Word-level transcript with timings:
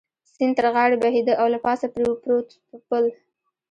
سیند 0.33 0.53
تر 0.57 0.65
غاړې 0.75 0.97
بهېده 1.03 1.33
او 1.41 1.47
له 1.53 1.59
پاسه 1.65 1.85
پرې 1.93 2.05
پروت 2.21 2.47
پل. 2.87 3.05